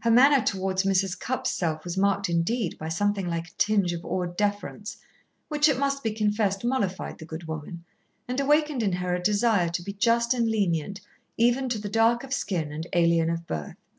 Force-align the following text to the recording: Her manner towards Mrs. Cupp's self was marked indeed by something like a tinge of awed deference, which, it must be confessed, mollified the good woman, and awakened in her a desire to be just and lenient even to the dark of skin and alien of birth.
Her 0.00 0.10
manner 0.10 0.42
towards 0.44 0.82
Mrs. 0.82 1.18
Cupp's 1.18 1.50
self 1.50 1.84
was 1.84 1.96
marked 1.96 2.28
indeed 2.28 2.76
by 2.76 2.90
something 2.90 3.26
like 3.26 3.46
a 3.48 3.54
tinge 3.56 3.94
of 3.94 4.04
awed 4.04 4.36
deference, 4.36 4.98
which, 5.48 5.70
it 5.70 5.78
must 5.78 6.02
be 6.02 6.12
confessed, 6.12 6.62
mollified 6.66 7.16
the 7.16 7.24
good 7.24 7.44
woman, 7.48 7.86
and 8.28 8.38
awakened 8.40 8.82
in 8.82 8.92
her 8.92 9.14
a 9.14 9.22
desire 9.22 9.70
to 9.70 9.82
be 9.82 9.94
just 9.94 10.34
and 10.34 10.50
lenient 10.50 11.00
even 11.38 11.70
to 11.70 11.78
the 11.78 11.88
dark 11.88 12.22
of 12.24 12.34
skin 12.34 12.70
and 12.70 12.88
alien 12.92 13.30
of 13.30 13.46
birth. 13.46 13.76